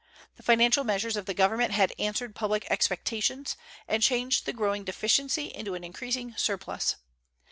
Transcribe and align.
The 0.35 0.41
financial 0.41 0.83
measures 0.83 1.15
of 1.15 1.27
the 1.27 1.35
government 1.35 1.73
had 1.73 1.93
answered 1.99 2.33
public 2.33 2.65
expectations, 2.71 3.55
and 3.87 4.01
changed 4.01 4.47
the 4.47 4.51
growing 4.51 4.83
deficiency 4.83 5.53
into 5.53 5.75
an 5.75 5.83
increasing 5.83 6.33
surplus. 6.37 6.95